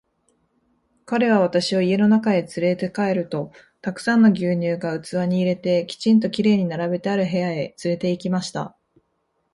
[1.05, 3.51] 彼は私を家の中へつれて帰ると、
[3.81, 8.75] たくさんの牛乳が器に入れて、きちんと綺麗に並べてある部屋へつれて行きました。